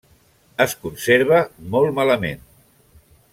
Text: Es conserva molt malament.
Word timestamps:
Es 0.63 0.73
conserva 0.85 1.41
molt 1.75 1.95
malament. 2.01 2.43